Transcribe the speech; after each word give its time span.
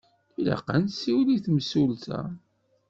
Ilaq 0.39 0.67
ad 0.75 0.81
nsiwel 0.85 1.27
i 1.35 1.37
temsulta. 1.45 2.21